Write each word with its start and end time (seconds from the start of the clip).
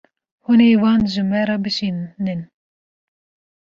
Hûn 0.45 0.59
ê 0.69 0.69
wan 0.81 1.01
ji 1.11 1.23
me 1.29 1.41
re 1.49 1.57
bişînin. 1.63 2.41